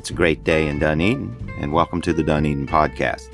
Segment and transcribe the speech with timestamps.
[0.00, 3.28] It's a great day in Dunedin, and welcome to the Dunedin Podcast.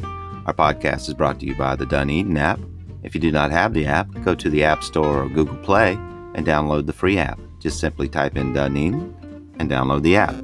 [0.47, 2.59] Our podcast is brought to you by the Dunedin app.
[3.05, 5.93] If you do not have the app, go to the App Store or Google Play
[6.35, 7.39] and download the free app.
[7.61, 10.35] Just simply type in Dunedin and download the app.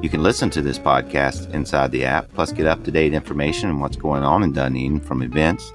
[0.00, 3.68] You can listen to this podcast inside the app, plus get up to date information
[3.68, 5.72] on what's going on in Dunedin from events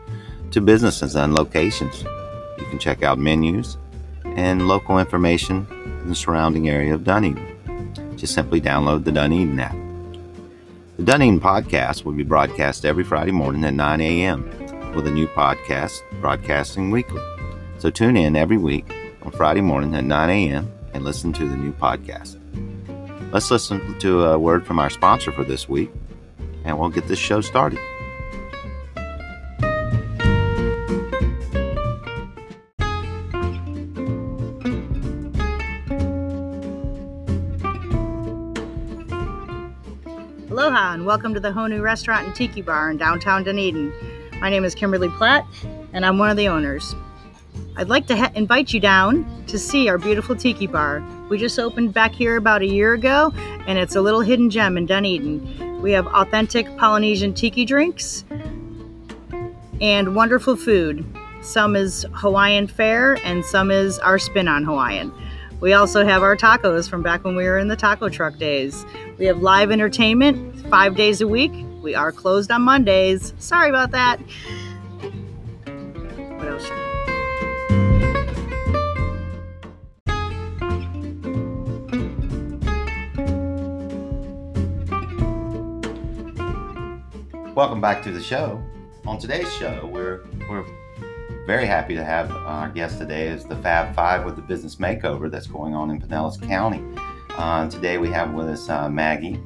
[0.51, 2.03] to businesses and locations.
[2.57, 3.77] You can check out menus
[4.23, 5.67] and local information
[6.01, 8.15] in the surrounding area of Dunedin.
[8.15, 9.86] Just simply download the Dunedin app.
[10.97, 14.49] The Dunedin podcast will be broadcast every Friday morning at 9 a.m.
[14.95, 17.21] with a new podcast broadcasting weekly.
[17.77, 20.71] So tune in every week on Friday morning at 9 a.m.
[20.93, 22.39] and listen to the new podcast.
[23.31, 25.91] Let's listen to a word from our sponsor for this week,
[26.63, 27.77] and we'll get this show started.
[40.67, 43.93] Aloha and welcome to the Honu Restaurant and Tiki Bar in downtown Dunedin.
[44.41, 45.47] My name is Kimberly Platt
[45.93, 46.93] and I'm one of the owners.
[47.77, 51.01] I'd like to ha- invite you down to see our beautiful Tiki Bar.
[51.29, 53.31] We just opened back here about a year ago
[53.65, 55.81] and it's a little hidden gem in Dunedin.
[55.81, 58.25] We have authentic Polynesian tiki drinks
[59.79, 61.05] and wonderful food.
[61.43, 65.13] Some is Hawaiian fare and some is our spin on Hawaiian.
[65.59, 68.85] We also have our tacos from back when we were in the taco truck days.
[69.17, 71.53] We have live entertainment five days a week.
[71.81, 73.33] We are closed on Mondays.
[73.39, 74.19] Sorry about that.
[76.35, 76.69] What else?
[87.55, 88.61] Welcome back to the show.
[89.05, 90.65] On today's show, we're we're
[91.45, 95.31] very happy to have our guest today is the Fab Five with the business makeover
[95.31, 96.83] that's going on in Pinellas County.
[97.29, 99.39] Uh, today we have with us uh, Maggie,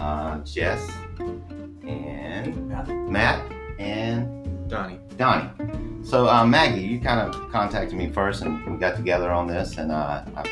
[0.00, 0.90] uh, Jess,
[1.86, 2.88] and Matt.
[2.88, 4.98] Matt and Donnie.
[5.16, 5.50] Donnie.
[6.04, 9.78] So uh, Maggie, you kind of contacted me first, and we got together on this,
[9.78, 10.46] and uh, I've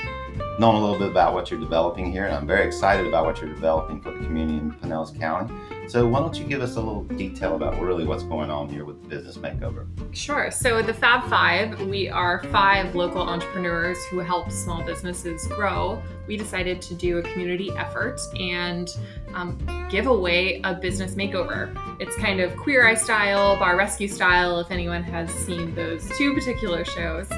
[0.59, 3.41] known a little bit about what you're developing here, and I'm very excited about what
[3.41, 5.53] you're developing for the community in Pinellas County.
[5.89, 8.84] So why don't you give us a little detail about really what's going on here
[8.84, 9.87] with the business makeover?
[10.13, 10.51] Sure.
[10.51, 16.03] So the Fab Five, we are five local entrepreneurs who help small businesses grow.
[16.27, 18.89] We decided to do a community effort and
[19.36, 19.58] um,
[19.91, 21.70] give away a business makeover.
[22.00, 26.34] It's kind of Queer Eye style, Bar Rescue style, if anyone has seen those two
[26.34, 27.28] particular shows.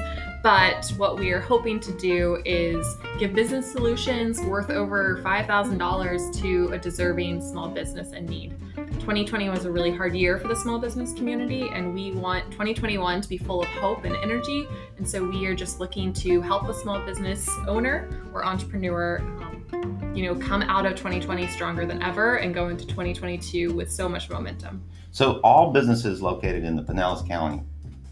[0.41, 6.69] But what we are hoping to do is give business solutions worth over $5,000 to
[6.71, 8.55] a deserving small business in need.
[8.99, 13.21] 2020 was a really hard year for the small business community, and we want 2021
[13.21, 14.67] to be full of hope and energy.
[14.97, 20.11] And so we are just looking to help a small business owner or entrepreneur, um,
[20.13, 24.09] you know, come out of 2020 stronger than ever and go into 2022 with so
[24.09, 24.83] much momentum.
[25.11, 27.63] So all businesses located in the Pinellas County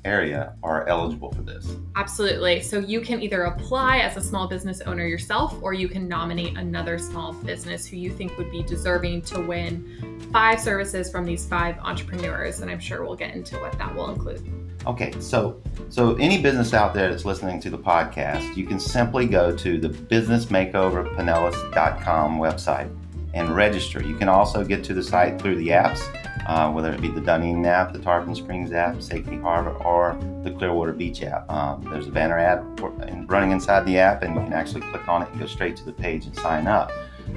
[0.05, 1.75] area are eligible for this.
[1.95, 2.61] Absolutely.
[2.61, 6.57] So you can either apply as a small business owner yourself, or you can nominate
[6.57, 11.45] another small business who you think would be deserving to win five services from these
[11.45, 12.61] five entrepreneurs.
[12.61, 14.49] And I'm sure we'll get into what that will include.
[14.85, 19.27] Okay, so so any business out there that's listening to the podcast, you can simply
[19.27, 22.89] go to the businessmakeoverpinellas.com website
[23.33, 24.01] and register.
[24.03, 26.01] You can also get to the site through the apps,
[26.47, 30.51] uh, whether it be the Dunedin app, the Tarpon Springs app, Safety Harbor, or the
[30.51, 31.49] Clearwater Beach app.
[31.49, 32.63] Um, there's a banner ad
[33.29, 35.85] running inside the app, and you can actually click on it and go straight to
[35.85, 36.91] the page and sign up.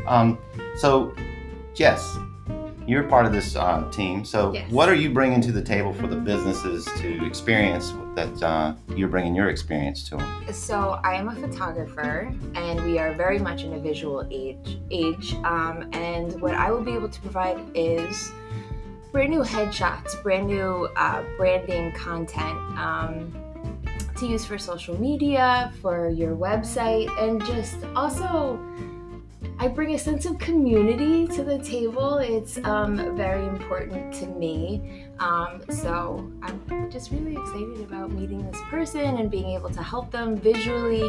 [0.07, 0.39] Um,
[0.77, 1.15] so,
[1.75, 2.17] Jess,
[2.87, 4.25] you're part of this uh, team.
[4.25, 4.71] So, Yes.
[4.71, 9.09] what are you bringing to the table for the businesses to experience that uh, you're
[9.09, 10.53] bringing your experience to them?
[10.53, 14.79] So I am a photographer, and we are very much in a visual age.
[14.91, 18.33] Age, um, and what I will be able to provide is
[19.13, 23.33] brand new headshots, brand new uh, branding content um,
[24.17, 28.59] to use for social media, for your website, and just also.
[29.61, 32.17] I bring a sense of community to the table.
[32.17, 35.05] It's um, very important to me.
[35.19, 40.11] Um, so I'm just really excited about meeting this person and being able to help
[40.11, 41.03] them visually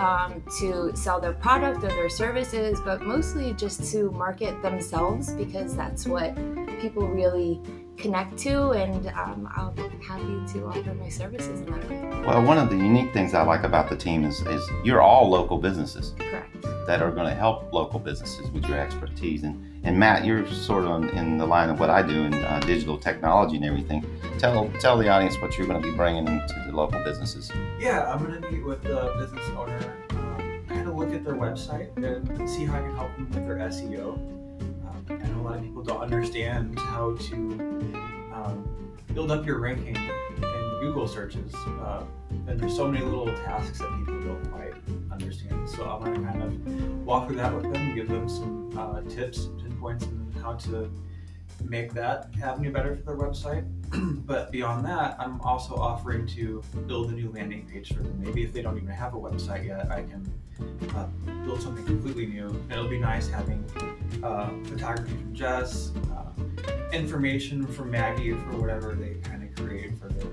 [0.00, 5.76] um, to sell their product or their services, but mostly just to market themselves because
[5.76, 6.34] that's what
[6.80, 7.60] people really
[7.96, 12.24] connect to, and um, I'll be happy to offer my services in that way.
[12.26, 15.28] Well, one of the unique things I like about the team is, is you're all
[15.28, 16.62] local businesses Correct.
[16.86, 19.42] that are going to help local businesses with your expertise.
[19.42, 22.60] And, and Matt, you're sort of in the line of what I do in uh,
[22.60, 24.04] digital technology and everything.
[24.38, 27.50] Tell tell the audience what you're going to be bringing to the local businesses.
[27.78, 31.96] Yeah, I'm gonna meet with the business owner, um, kind of look at their website
[31.96, 34.14] and see how I can help them with their SEO.
[34.14, 37.73] Um, I know a lot of people don't understand how to
[38.44, 41.54] um, build up your ranking in Google searches.
[41.54, 42.04] Uh,
[42.46, 44.74] and there's so many little tasks that people don't quite
[45.10, 45.68] understand.
[45.68, 49.00] So I'm going to kind of walk through that with them, give them some uh,
[49.02, 50.90] tips, pinpoints on how to
[51.62, 53.64] make that avenue better for their website.
[54.26, 58.20] but beyond that, I'm also offering to build a new landing page for them.
[58.20, 60.30] Maybe if they don't even have a website yet, I can
[60.94, 61.06] uh,
[61.44, 62.48] build something completely new.
[62.48, 63.64] And it'll be nice having
[64.22, 65.92] uh, photography from Jess,
[66.94, 70.30] information from Maggie for whatever they kind of create for their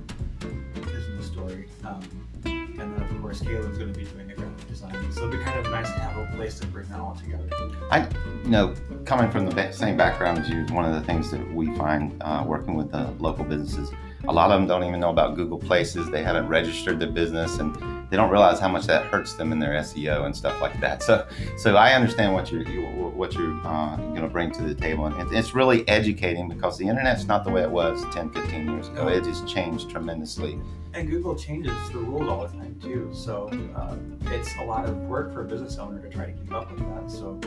[0.82, 1.66] business story.
[1.84, 2.02] Um,
[2.46, 5.12] and then of course Kaylin's going to be doing the graphic design.
[5.12, 7.48] So it'll be kind of nice to have a place to bring that all together.
[7.90, 8.08] I,
[8.44, 8.74] you know,
[9.06, 12.44] coming from the same background as you, one of the things that we find uh,
[12.46, 13.92] working with the local businesses,
[14.28, 16.10] a lot of them don't even know about Google Places.
[16.10, 17.76] They haven't registered their business, and
[18.12, 21.02] they don't realize how much that hurts them in their SEO and stuff like that.
[21.02, 21.26] So,
[21.58, 22.82] so I understand what you're you,
[23.16, 26.86] what you're uh, going to bring to the table, and it's really educating because the
[26.86, 29.08] internet's not the way it was 10, 15 years ago.
[29.08, 30.60] It has changed tremendously.
[30.94, 33.10] And Google changes the rules all the time too.
[33.14, 33.96] So uh,
[34.34, 36.82] it's a lot of work for a business owner to try to keep up with
[36.82, 37.10] that.
[37.10, 37.40] So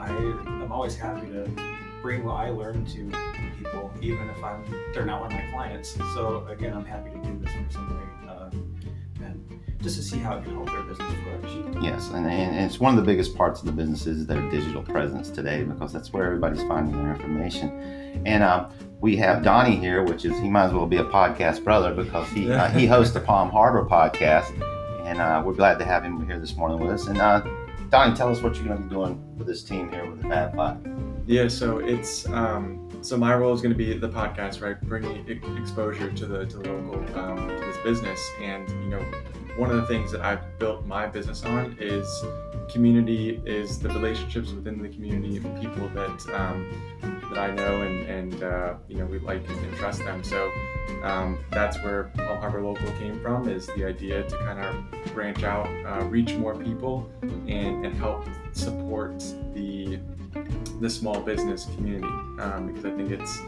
[0.00, 1.50] I, I'm always happy to
[2.00, 3.12] bring what I learn to
[3.58, 4.64] people, even if I'm
[4.94, 5.94] they're not one of my clients.
[6.14, 8.06] So again, I'm happy to do this for somebody,
[9.82, 11.82] just to see how it can help their business flourish.
[11.82, 14.82] Yes, and, and it's one of the biggest parts of the business is their digital
[14.82, 18.22] presence today because that's where everybody's finding their information.
[18.24, 18.68] And uh,
[19.00, 22.28] we have Donnie here, which is he might as well be a podcast brother because
[22.30, 24.50] he uh, he hosts the Palm Harbor podcast,
[25.04, 27.08] and uh, we're glad to have him here this morning with us.
[27.08, 27.42] And uh,
[27.90, 30.28] Donnie, tell us what you're going to be doing with this team here with the
[30.28, 31.01] Fab Five.
[31.26, 34.80] Yeah, so it's um, so my role is going to be the podcast, right?
[34.82, 35.26] Bringing
[35.56, 39.00] exposure to the to the local um, to this business, and you know,
[39.56, 42.06] one of the things that I've built my business on is
[42.70, 46.66] community, is the relationships within the community, of people that um,
[47.30, 50.22] that I know, and and uh, you know we like and trust them.
[50.22, 50.50] So
[51.02, 55.42] um, that's where Palm Harbor Local came from, is the idea to kind of branch
[55.42, 59.18] out, uh, reach more people, and and help support
[59.54, 59.98] the
[60.80, 62.06] the small business community
[62.40, 63.40] um, because I think it's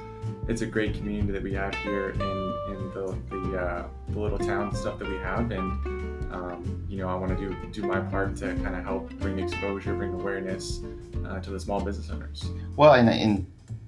[0.49, 4.39] it's a great community that we have here in, in the the, uh, the little
[4.39, 5.73] town stuff that we have and
[6.33, 9.39] um, you know I want to do do my part to kind of help bring
[9.39, 10.81] exposure bring awareness
[11.27, 12.45] uh, to the small business owners
[12.77, 13.47] Well, and, and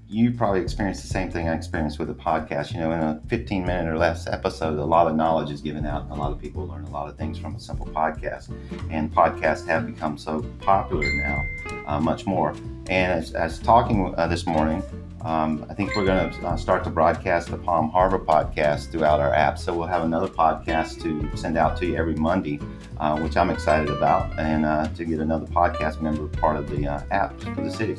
[0.09, 2.73] you probably experienced the same thing I experienced with the podcast.
[2.73, 5.85] You know, in a 15 minute or less episode, a lot of knowledge is given
[5.85, 8.51] out, and a lot of people learn a lot of things from a simple podcast.
[8.91, 11.43] And podcasts have become so popular now,
[11.87, 12.51] uh, much more.
[12.89, 14.81] And as, as talking uh, this morning,
[15.27, 19.19] um, I think we're going to uh, start to broadcast the Palm Harbor podcast throughout
[19.19, 19.59] our app.
[19.59, 22.61] So we'll have another podcast to send out to you every Monday,
[22.99, 26.87] uh, which I'm excited about, and uh, to get another podcast member part of the
[26.87, 27.97] uh, app for the city.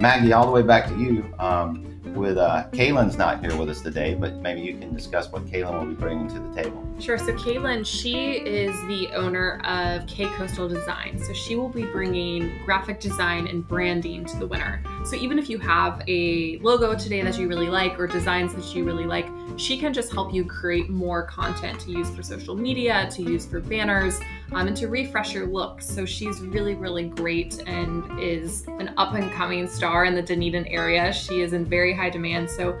[0.00, 1.34] Maggie, all the way back to you.
[1.40, 5.46] Um, with uh, Kaylin's not here with us today, but maybe you can discuss what
[5.46, 6.84] Kaylin will be bringing to the table.
[6.98, 7.18] Sure.
[7.18, 11.18] So Kaylin, she is the owner of K Coastal Design.
[11.18, 14.82] So she will be bringing graphic design and branding to the winner.
[15.04, 18.74] So even if you have a logo today that you really like or designs that
[18.74, 19.26] you really like,
[19.56, 23.46] she can just help you create more content to use for social media, to use
[23.46, 24.20] for banners,
[24.52, 25.82] um, and to refresh your look.
[25.82, 30.66] So she's really, really great and is an up and coming star in the Dunedin
[30.66, 31.12] area.
[31.12, 32.50] She is in very high demand.
[32.50, 32.78] So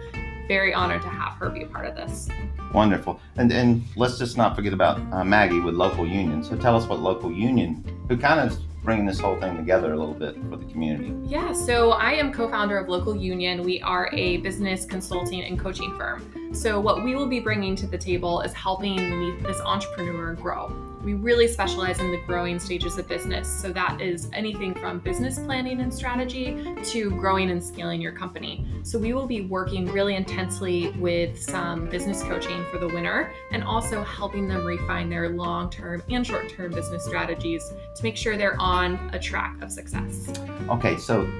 [0.48, 2.28] very honored to have her be a part of this.
[2.72, 3.20] Wonderful.
[3.36, 6.42] And and let's just not forget about uh, Maggie with Local Union.
[6.42, 9.92] So tell us what Local Union, who kind of is bringing this whole thing together
[9.92, 11.14] a little bit for the community.
[11.24, 13.62] Yeah, so I am co founder of Local Union.
[13.62, 16.22] We are a business consulting and coaching firm.
[16.52, 20.72] So, what we will be bringing to the table is helping this entrepreneur grow.
[21.04, 23.48] We really specialize in the growing stages of business.
[23.48, 28.66] So, that is anything from business planning and strategy to growing and scaling your company.
[28.82, 33.62] So, we will be working really intensely with some business coaching for the winner and
[33.62, 38.36] also helping them refine their long term and short term business strategies to make sure
[38.36, 40.32] they're on a track of success.
[40.70, 41.30] Okay, so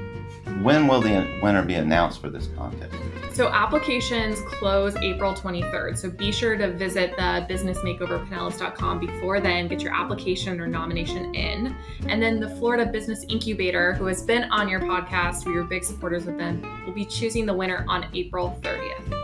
[0.62, 2.94] when will the winner be announced for this contest?
[3.38, 5.96] So applications close April 23rd.
[5.96, 11.76] So be sure to visit the businessmakeoverpinellas.com before then, get your application or nomination in.
[12.08, 15.84] And then the Florida Business Incubator, who has been on your podcast, we are big
[15.84, 19.17] supporters of them, will be choosing the winner on April 30th.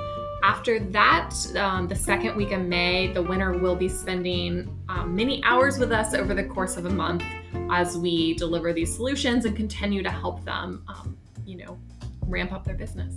[0.45, 5.43] After that, um, the second week of May, the winner will be spending um, many
[5.43, 7.25] hours with us over the course of a month
[7.71, 11.79] as we deliver these solutions and continue to help them, um, you know,
[12.27, 13.15] ramp up their business.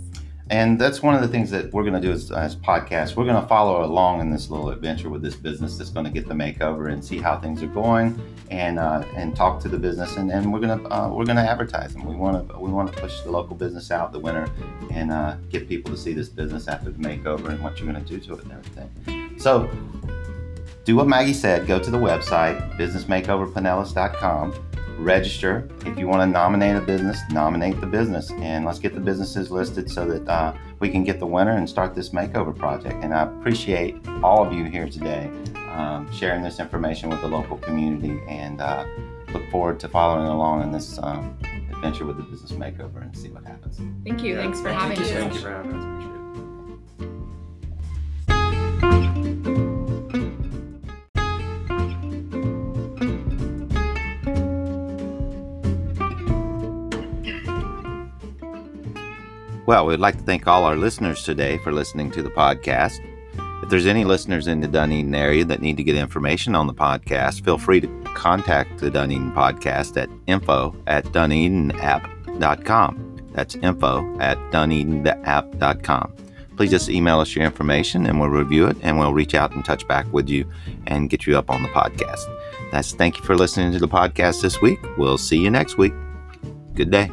[0.50, 3.16] And that's one of the things that we're going to do as, as podcasts.
[3.16, 6.10] We're going to follow along in this little adventure with this business that's going to
[6.10, 8.18] get the makeover and see how things are going,
[8.50, 11.32] and uh, and talk to the business, and, and we're going to uh, we're to
[11.32, 12.04] advertise them.
[12.06, 14.48] We want to we want to push the local business out the winter,
[14.90, 18.02] and uh, get people to see this business after the makeover and what you're going
[18.02, 19.38] to do to it and everything.
[19.38, 19.68] So.
[20.84, 21.66] Do what Maggie said.
[21.66, 24.67] Go to the website, businessmakeoverpinellas.com
[24.98, 25.68] register.
[25.86, 29.50] If you want to nominate a business, nominate the business, and let's get the businesses
[29.50, 33.02] listed so that uh, we can get the winner and start this makeover project.
[33.02, 35.30] And I appreciate all of you here today
[35.68, 38.84] um, sharing this information with the local community, and uh,
[39.32, 41.38] look forward to following along in this um,
[41.70, 43.80] adventure with the business makeover and see what happens.
[44.04, 44.36] Thank you.
[44.36, 45.04] Thanks for Thank having you.
[45.04, 45.10] us.
[45.10, 46.17] Thank you for having us.
[59.68, 63.00] Well, we'd like to thank all our listeners today for listening to the podcast.
[63.62, 66.72] If there's any listeners in the Dunedin area that need to get information on the
[66.72, 73.30] podcast, feel free to contact the Dunedin podcast at info at dunedinapp.com.
[73.34, 76.16] That's info at dunedinapp.com.
[76.56, 79.62] Please just email us your information and we'll review it and we'll reach out and
[79.66, 80.50] touch back with you
[80.86, 82.24] and get you up on the podcast.
[82.72, 84.78] That's thank you for listening to the podcast this week.
[84.96, 85.92] We'll see you next week.
[86.72, 87.10] Good day.